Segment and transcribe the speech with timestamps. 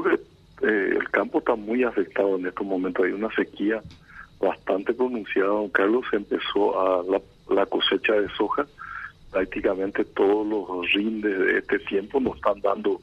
[0.00, 3.04] creo que eh, el campo está muy afectado en estos momentos.
[3.04, 3.82] Hay una sequía
[4.40, 5.48] bastante pronunciada.
[5.48, 7.04] Don Carlos empezó a
[7.48, 8.66] la, cosecha de soja.
[9.30, 13.00] Prácticamente todos los rindes de este tiempo nos están dando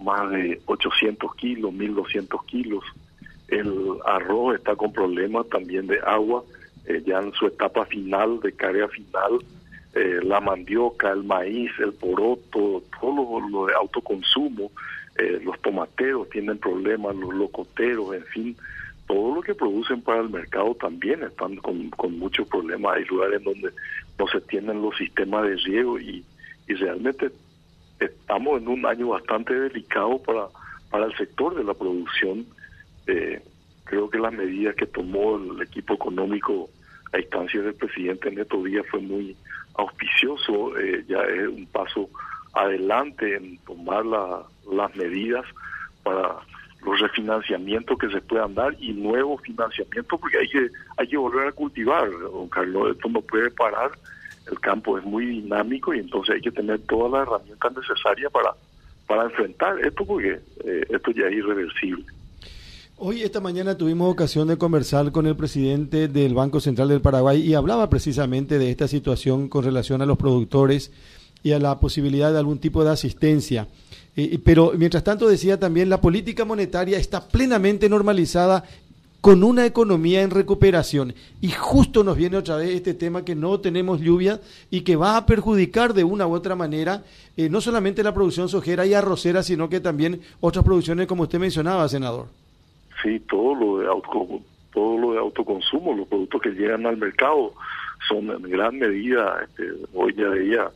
[0.00, 2.84] más de 800 kilos, 1200 kilos.
[3.48, 6.44] El arroz está con problemas también de agua,
[6.86, 9.38] eh, ya en su etapa final, de carga final.
[9.94, 14.70] Eh, la mandioca, el maíz, el poroto, todo lo de autoconsumo
[15.18, 18.56] eh, los tomateros tienen problemas, los locoteros, en fin,
[19.08, 22.96] todo lo que producen para el mercado también están con, muchos problemas.
[22.96, 23.72] Hay lugares donde
[24.16, 26.24] no se tienen los sistemas de riego y,
[26.68, 27.32] y realmente
[27.98, 30.46] estamos en un año bastante delicado para,
[30.88, 32.46] para el sector de la producción.
[33.08, 33.42] Eh,
[33.84, 36.70] creo que las medidas que tomó el equipo económico
[37.12, 39.36] a instancia del presidente Neto Díaz fue muy
[39.74, 42.10] auspicioso, eh, ya es un paso
[42.52, 45.44] adelante en tomar las medidas
[46.02, 46.36] para
[46.84, 51.48] los refinanciamientos que se puedan dar y nuevos financiamientos porque hay que hay que volver
[51.48, 53.90] a cultivar don Carlos esto no puede parar
[54.50, 58.54] el campo es muy dinámico y entonces hay que tener todas las herramientas necesarias para
[59.06, 62.04] para enfrentar esto porque eh, esto ya es irreversible
[63.00, 67.40] Hoy, esta mañana, tuvimos ocasión de conversar con el presidente del Banco Central del Paraguay
[67.40, 70.90] y hablaba precisamente de esta situación con relación a los productores
[71.44, 73.68] y a la posibilidad de algún tipo de asistencia.
[74.16, 78.64] Eh, pero mientras tanto decía también la política monetaria está plenamente normalizada
[79.20, 81.14] con una economía en recuperación.
[81.40, 84.40] Y justo nos viene otra vez este tema que no tenemos lluvia
[84.72, 87.04] y que va a perjudicar de una u otra manera
[87.36, 91.38] eh, no solamente la producción sojera y arrocera, sino que también otras producciones como usted
[91.38, 92.26] mencionaba, senador.
[93.02, 94.40] Sí, todo lo de, auto,
[94.72, 97.54] todo lo de autoconsumo, los productos que llegan al mercado
[98.08, 100.70] son en gran medida, este, hoy ya veía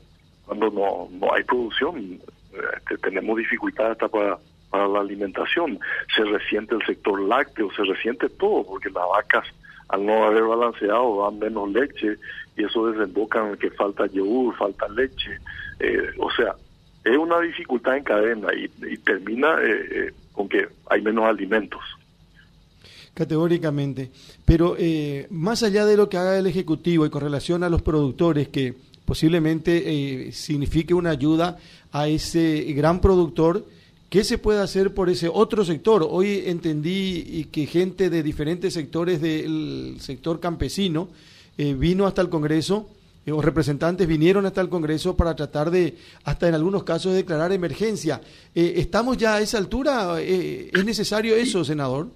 [0.46, 2.20] cuando no, no hay producción,
[2.76, 4.38] este, tenemos dificultades hasta para,
[4.70, 5.78] para la alimentación.
[6.14, 9.46] Se resiente el sector lácteo, se resiente todo, porque las vacas,
[9.88, 12.16] al no haber balanceado, dan menos leche
[12.56, 15.38] y eso desemboca en que falta yogur, falta leche.
[15.80, 16.54] Eh, o sea,
[17.04, 21.82] es una dificultad en cadena y, termina eh, eh, con que hay menos alimentos.
[23.14, 24.10] Categóricamente.
[24.44, 24.76] Pero
[25.30, 28.74] más allá de lo que haga el Ejecutivo y con relación a los productores que
[29.04, 29.82] posiblemente
[30.26, 31.58] eh, signifique una ayuda
[31.92, 33.66] a ese gran productor.
[34.08, 36.06] ¿Qué se puede hacer por ese otro sector?
[36.08, 41.08] Hoy entendí que gente de diferentes sectores del sector campesino
[41.56, 42.88] eh, vino hasta el Congreso,
[43.24, 47.52] eh, o representantes vinieron hasta el Congreso para tratar de, hasta en algunos casos, declarar
[47.52, 48.20] emergencia.
[48.54, 50.20] ¿Estamos ya a esa altura?
[50.20, 52.08] ¿Es necesario eso, senador?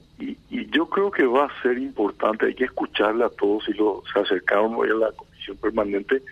[0.77, 4.21] Yo creo que va a ser importante, hay que escucharle a todos y lo, se
[4.21, 6.23] acercaron hoy a la comisión permanente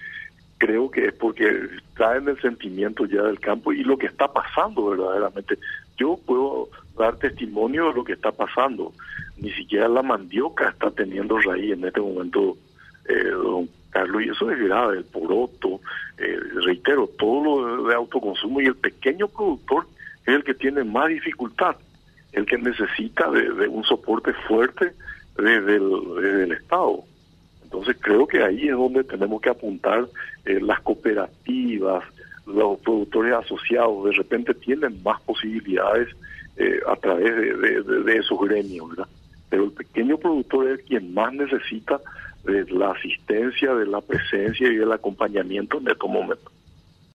[0.59, 4.87] creo que es porque en el sentimiento ya del campo y lo que está pasando
[4.87, 5.59] verdaderamente.
[5.97, 6.69] Yo puedo
[6.99, 8.93] dar testimonio de lo que está pasando.
[9.37, 12.57] Ni siquiera la mandioca está teniendo raíz en este momento,
[13.09, 15.81] eh, don Carlos, y eso es grave, el poroto,
[16.19, 17.43] eh, reitero, todo
[17.77, 19.87] lo de, autoconsumo y el pequeño productor
[20.27, 21.77] es el que tiene más dificultad,
[22.35, 24.93] el que necesita de, un soporte fuerte
[25.37, 27.05] desde el Estado.
[27.75, 30.07] Entonces creo que ahí es donde tenemos que apuntar
[30.45, 32.05] eh, las cooperativas,
[32.47, 36.09] los productores asociados, de repente tienen más posibilidades
[36.57, 39.09] eh, a través de, esos gremios, ¿verdad?
[39.51, 42.01] Pero el pequeño productor es quien más necesita
[42.45, 46.53] de la asistencia, de la presencia y del acompañamiento en estos momentos.